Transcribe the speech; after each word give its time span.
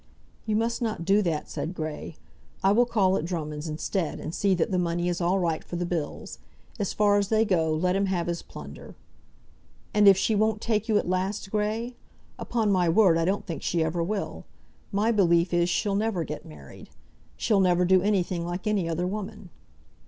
"You 0.47 0.55
must 0.55 0.81
not 0.81 1.05
do 1.05 1.21
that," 1.21 1.47
said 1.47 1.75
Grey. 1.75 2.15
"I 2.63 2.71
will 2.71 2.87
call 2.87 3.17
at 3.17 3.23
Drummonds', 3.25 3.67
instead, 3.67 4.19
and 4.19 4.33
see 4.33 4.55
that 4.55 4.71
the 4.71 4.79
money 4.79 5.07
is 5.07 5.21
all 5.21 5.37
right 5.37 5.63
for 5.63 5.75
the 5.75 5.85
bills. 5.85 6.39
As 6.79 6.91
far 6.91 7.19
as 7.19 7.27
they 7.27 7.45
go, 7.45 7.71
let 7.71 7.95
him 7.95 8.07
have 8.07 8.25
his 8.25 8.41
plunder." 8.41 8.95
"And 9.93 10.07
if 10.07 10.17
she 10.17 10.33
won't 10.33 10.59
take 10.59 10.89
you, 10.89 10.97
at 10.97 11.07
last, 11.07 11.51
Grey? 11.51 11.97
Upon 12.39 12.71
my 12.71 12.89
word, 12.89 13.15
I 13.15 13.25
don't 13.25 13.45
think 13.45 13.61
she 13.61 13.83
ever 13.83 14.01
will. 14.01 14.43
My 14.91 15.11
belief 15.11 15.53
is 15.53 15.69
she'll 15.69 15.93
never 15.93 16.23
get 16.23 16.47
married. 16.47 16.89
She'll 17.37 17.59
never 17.59 17.85
do 17.85 18.01
anything 18.01 18.43
like 18.43 18.65
any 18.65 18.89
other 18.89 19.05
woman." 19.05 19.51